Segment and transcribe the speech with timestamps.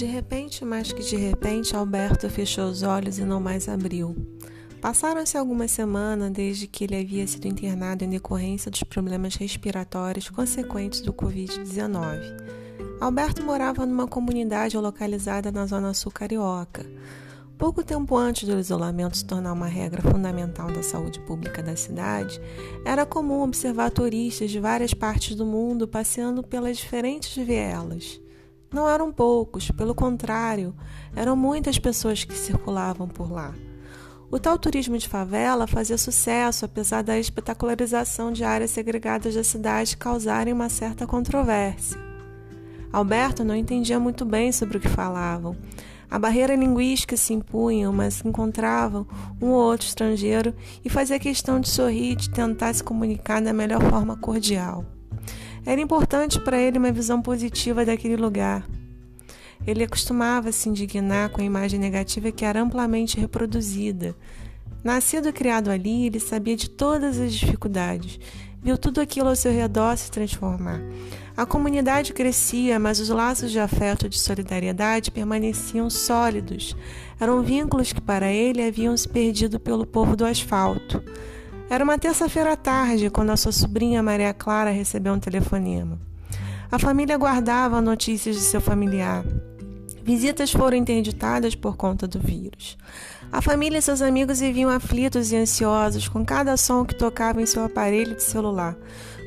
[0.00, 4.16] De repente, mais que de repente, Alberto fechou os olhos e não mais abriu.
[4.80, 11.02] Passaram-se algumas semanas desde que ele havia sido internado em decorrência dos problemas respiratórios consequentes
[11.02, 12.18] do Covid-19.
[12.98, 16.86] Alberto morava numa comunidade localizada na Zona Sul Carioca.
[17.58, 22.40] Pouco tempo antes do isolamento se tornar uma regra fundamental da saúde pública da cidade,
[22.86, 28.18] era comum observar turistas de várias partes do mundo passeando pelas diferentes vielas.
[28.72, 30.72] Não eram poucos, pelo contrário,
[31.16, 33.52] eram muitas pessoas que circulavam por lá.
[34.30, 39.96] O tal turismo de favela fazia sucesso, apesar da espetacularização de áreas segregadas da cidade
[39.96, 41.98] causarem uma certa controvérsia.
[42.92, 45.56] Alberto não entendia muito bem sobre o que falavam.
[46.08, 49.04] A barreira linguística se impunha, mas encontravam
[49.42, 53.52] um ou outro estrangeiro e fazia questão de sorrir e de tentar se comunicar da
[53.52, 54.84] melhor forma cordial.
[55.64, 58.66] Era importante para ele uma visão positiva daquele lugar.
[59.66, 64.16] Ele acostumava se indignar com a imagem negativa que era amplamente reproduzida.
[64.82, 68.18] Nascido e criado ali, ele sabia de todas as dificuldades,
[68.62, 70.80] viu tudo aquilo ao seu redor se transformar.
[71.36, 76.74] A comunidade crescia, mas os laços de afeto e de solidariedade permaneciam sólidos.
[77.18, 81.02] Eram vínculos que para ele haviam se perdido pelo povo do asfalto.
[81.70, 86.00] Era uma terça-feira à tarde quando a sua sobrinha Maria Clara recebeu um telefonema.
[86.68, 89.24] A família guardava notícias de seu familiar.
[90.02, 92.76] Visitas foram interditadas por conta do vírus.
[93.30, 97.46] A família e seus amigos viviam aflitos e ansiosos com cada som que tocava em
[97.46, 98.76] seu aparelho de celular.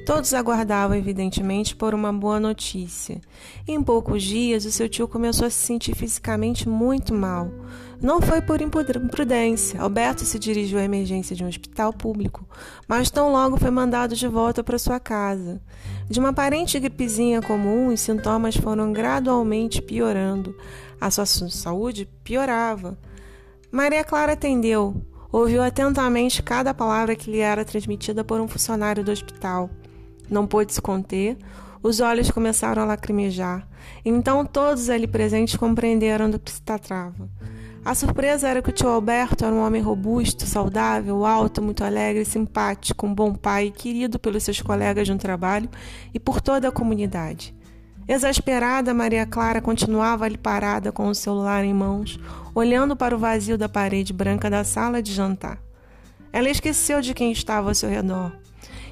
[0.06, 3.22] Todos aguardavam, evidentemente, por uma boa notícia.
[3.66, 7.50] Em poucos dias, o seu tio começou a se sentir fisicamente muito mal.
[8.04, 9.80] Não foi por imprudência.
[9.80, 12.46] Alberto se dirigiu à emergência de um hospital público,
[12.86, 15.62] mas tão logo foi mandado de volta para sua casa.
[16.10, 20.54] De uma aparente gripezinha comum, os sintomas foram gradualmente piorando.
[21.00, 22.98] A sua saúde piorava.
[23.72, 29.14] Maria Clara atendeu, ouviu atentamente cada palavra que lhe era transmitida por um funcionário do
[29.14, 29.70] hospital.
[30.30, 31.38] Não pôde se conter,
[31.82, 33.66] os olhos começaram a lacrimejar.
[34.04, 37.30] Então todos ali presentes compreenderam do que se tratava.
[37.86, 42.24] A surpresa era que o tio Alberto era um homem robusto, saudável, alto, muito alegre,
[42.24, 45.70] simpático, um bom pai, querido pelos seus colegas de um trabalho
[46.14, 47.54] e por toda a comunidade.
[48.08, 52.18] Exasperada, Maria Clara continuava ali parada com o celular em mãos,
[52.56, 55.60] olhando para o vazio da parede branca da sala de jantar.
[56.32, 58.32] Ela esqueceu de quem estava ao seu redor.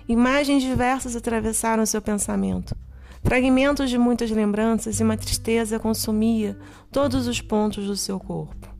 [0.05, 2.75] Imagens diversas atravessaram seu pensamento.
[3.23, 6.57] Fragmentos de muitas lembranças e uma tristeza consumia
[6.91, 8.70] todos os pontos do seu corpo.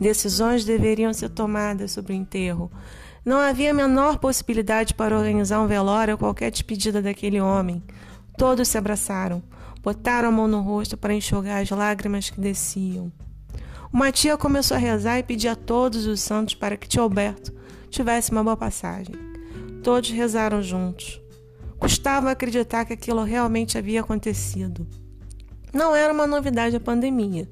[0.00, 2.72] Decisões deveriam ser tomadas sobre o enterro.
[3.22, 7.82] Não havia a menor possibilidade para organizar um velório ou qualquer despedida daquele homem.
[8.38, 9.42] Todos se abraçaram,
[9.82, 13.12] botaram a mão no rosto para enxugar as lágrimas que desciam.
[13.92, 17.52] Uma tia começou a rezar e pedir a todos os santos para que tio Alberto
[17.90, 19.14] tivesse uma boa passagem.
[19.82, 21.20] Todos rezaram juntos.
[21.78, 24.86] Custava acreditar que aquilo realmente havia acontecido.
[25.74, 27.48] Não era uma novidade a pandemia.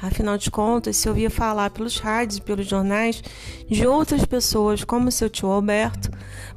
[0.00, 3.22] Afinal de contas, se ouvia falar pelos rádios e pelos jornais
[3.68, 6.10] de outras pessoas, como seu tio Alberto,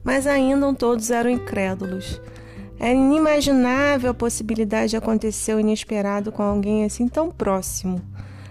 [0.04, 2.20] mas ainda todos eram incrédulos.
[2.80, 8.02] Era inimaginável a possibilidade de acontecer o inesperado com alguém assim tão próximo.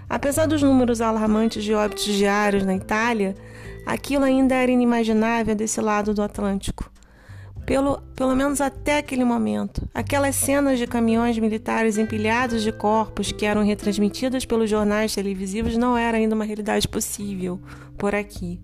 [0.09, 3.35] Apesar dos números alarmantes de óbitos diários na Itália,
[3.85, 6.96] aquilo ainda era inimaginável desse lado do Atlântico
[7.67, 9.87] pelo, pelo menos até aquele momento.
[9.93, 15.99] Aquelas cenas de caminhões militares empilhados de corpos que eram retransmitidas pelos jornais televisivos não
[15.99, 17.61] era ainda uma realidade possível
[17.99, 18.61] por aqui.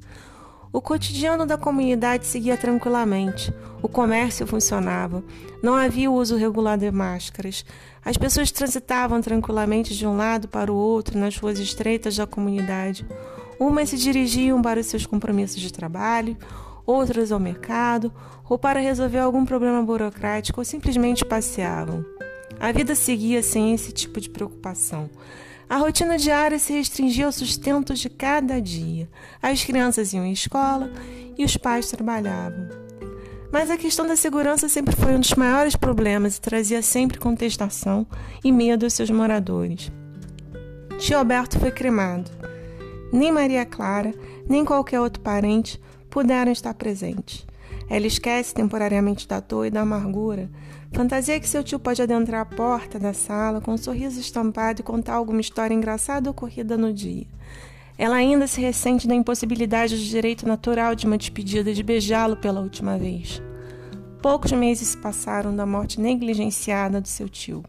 [0.73, 3.53] O cotidiano da comunidade seguia tranquilamente.
[3.83, 5.23] O comércio funcionava.
[5.63, 7.63] Não havia uso regular de máscaras.
[8.03, 13.05] As pessoas transitavam tranquilamente de um lado para o outro nas ruas estreitas da comunidade.
[13.61, 16.39] Umas se dirigiam para os seus compromissos de trabalho,
[16.87, 18.13] outras ao mercado,
[18.49, 22.05] ou para resolver algum problema burocrático, ou simplesmente passeavam.
[22.61, 25.11] A vida seguia sem esse tipo de preocupação.
[25.69, 29.09] A rotina diária se restringia ao sustento de cada dia.
[29.41, 30.91] As crianças iam à escola
[31.37, 32.69] e os pais trabalhavam.
[33.51, 38.07] Mas a questão da segurança sempre foi um dos maiores problemas e trazia sempre contestação
[38.45, 39.91] e medo aos seus moradores.
[40.99, 42.31] Tio Alberto foi cremado.
[43.13, 44.15] Nem Maria Clara,
[44.49, 45.81] nem qualquer outro parente
[46.13, 47.47] puderam estar presentes.
[47.89, 50.49] Ela esquece temporariamente da dor e da amargura.
[50.93, 54.85] Fantasia que seu tio pode adentrar a porta da sala com um sorriso estampado e
[54.85, 57.27] contar alguma história engraçada ocorrida no dia.
[57.97, 62.61] Ela ainda se ressente da impossibilidade do direito natural de uma despedida de beijá-lo pela
[62.61, 63.43] última vez.
[64.21, 67.65] Poucos meses se passaram da morte negligenciada do seu tio.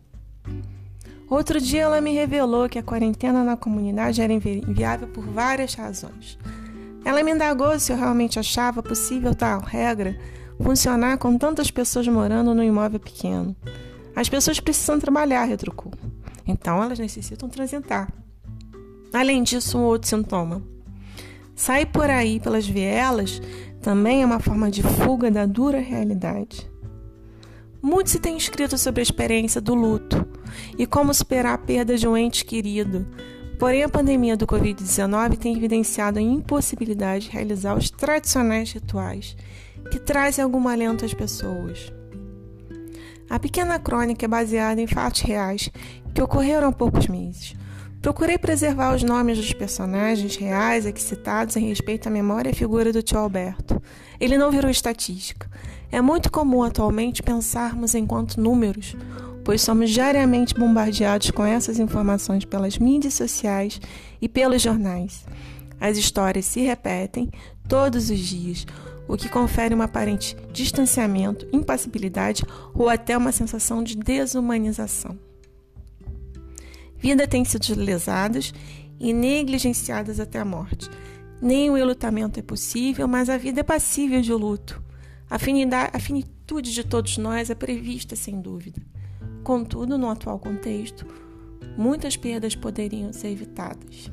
[1.29, 6.37] Outro dia ela me revelou que a quarentena na comunidade era inviável por várias razões.
[7.05, 10.17] Ela me indagou se eu realmente achava possível tal regra
[10.61, 13.55] funcionar com tantas pessoas morando num imóvel pequeno.
[14.15, 15.91] As pessoas precisam trabalhar, retrucou.
[16.47, 18.11] Então elas necessitam transitar.
[19.11, 20.61] Além disso, um outro sintoma.
[21.55, 23.41] Sair por aí pelas vielas
[23.81, 26.69] também é uma forma de fuga da dura realidade.
[27.81, 30.25] Muito se tem escrito sobre a experiência do luto
[30.77, 33.05] e como superar a perda de um ente querido.
[33.63, 39.37] Porém, a pandemia do Covid-19 tem evidenciado a impossibilidade de realizar os tradicionais rituais
[39.89, 41.89] que trazem algum alento às pessoas.
[43.29, 45.69] A pequena crônica é baseada em fatos reais
[46.13, 47.55] que ocorreram há poucos meses.
[48.01, 52.91] Procurei preservar os nomes dos personagens reais aqui citados em respeito à memória e figura
[52.91, 53.81] do tio Alberto.
[54.19, 55.49] Ele não virou estatística.
[55.89, 58.93] É muito comum atualmente pensarmos enquanto números,
[59.43, 63.79] pois somos diariamente bombardeados com essas informações pelas mídias sociais
[64.21, 65.25] e pelos jornais.
[65.79, 67.29] As histórias se repetem
[67.67, 68.65] todos os dias,
[69.07, 72.43] o que confere um aparente distanciamento, impassibilidade
[72.73, 75.17] ou até uma sensação de desumanização.
[76.97, 78.53] Vida tem sido lesadas
[78.97, 80.89] e negligenciadas até a morte.
[81.41, 84.81] Nem o enlutamento é possível, mas a vida é passível de luto.
[85.29, 88.81] A, a finitude de todos nós é prevista, sem dúvida.
[89.43, 91.05] Contudo, no atual contexto,
[91.77, 94.09] muitas perdas poderiam ser evitadas.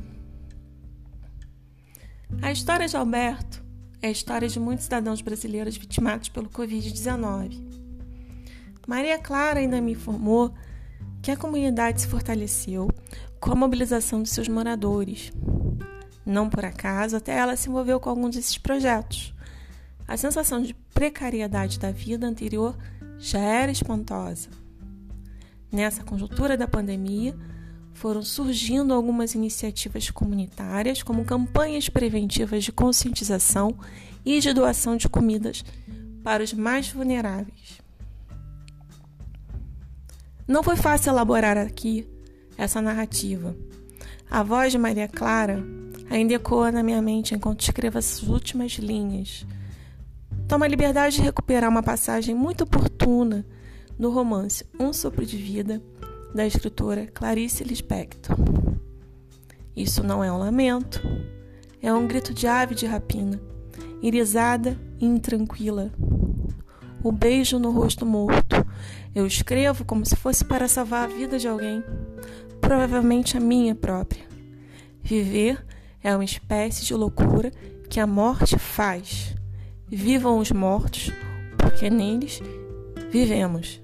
[2.43, 3.63] A história de Alberto
[4.03, 7.63] é a história de muitos cidadãos brasileiros vitimados pelo Covid-19.
[8.87, 10.53] Maria Clara ainda me informou
[11.23, 12.89] que a comunidade se fortaleceu
[13.39, 15.31] com a mobilização de seus moradores.
[16.25, 19.35] Não por acaso, até ela se envolveu com alguns desses projetos.
[20.09, 22.77] A sensação de precariedade da vida anterior
[23.19, 24.49] já era espantosa.
[25.73, 27.35] Nessa conjuntura da pandemia,
[27.93, 33.77] foram surgindo algumas iniciativas comunitárias, como campanhas preventivas de conscientização
[34.25, 35.65] e de doação de comidas
[36.23, 37.81] para os mais vulneráveis.
[40.47, 42.09] Não foi fácil elaborar aqui
[42.59, 43.55] essa narrativa.
[44.31, 45.63] A voz de Maria Clara
[46.11, 49.47] ainda ecoa na minha mente enquanto escrevo as últimas linhas.
[50.49, 53.47] Toma a liberdade de recuperar uma passagem muito oportuna
[54.01, 55.83] no romance Um Sopro de Vida
[56.35, 58.35] da escritora Clarice Lispector.
[59.77, 61.03] Isso não é um lamento,
[61.83, 63.39] é um grito de ave de rapina,
[64.01, 65.93] irisada e intranquila.
[67.05, 68.57] O beijo no rosto morto.
[69.15, 71.85] Eu escrevo como se fosse para salvar a vida de alguém,
[72.59, 74.25] provavelmente a minha própria.
[75.03, 75.63] Viver
[76.03, 77.51] é uma espécie de loucura
[77.91, 79.37] que a morte faz.
[79.87, 81.11] Vivam os mortos,
[81.59, 82.41] porque neles
[83.11, 83.79] vivemos.